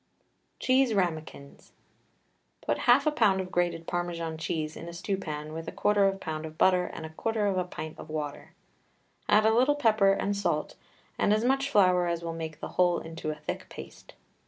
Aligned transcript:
CHEESE 0.59 0.95
RAMEQUINS. 0.95 1.73
Put 2.61 2.79
half 2.89 3.05
a 3.05 3.11
pound 3.11 3.39
of 3.39 3.51
grated 3.51 3.85
Parmesan 3.85 4.35
cheese 4.39 4.75
in 4.75 4.89
a 4.89 4.93
stew 4.93 5.15
pan 5.15 5.53
with 5.53 5.67
a 5.67 5.71
quarter 5.71 6.07
of 6.07 6.15
a 6.15 6.17
pound 6.17 6.43
of 6.47 6.57
butter 6.57 6.87
and 6.87 7.05
a 7.05 7.11
quarter 7.11 7.45
of 7.45 7.55
a 7.55 7.63
pint 7.65 7.99
of 7.99 8.09
water; 8.09 8.53
add 9.29 9.45
a 9.45 9.53
little 9.53 9.75
pepper 9.75 10.11
and 10.11 10.35
salt, 10.35 10.73
and 11.19 11.31
as 11.31 11.45
much 11.45 11.69
flour 11.69 12.07
as 12.07 12.23
will 12.23 12.33
make 12.33 12.59
the 12.61 12.69
whole 12.69 12.97
into 12.99 13.29
a 13.29 13.35
thick 13.35 13.69
paste. 13.69 14.15